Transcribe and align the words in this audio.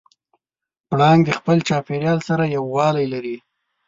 پړانګ 0.89 1.21
د 1.25 1.29
خپل 1.39 1.57
چاپېریال 1.67 2.19
سره 2.29 2.43
یووالی 2.55 3.05
لري. 3.13 3.37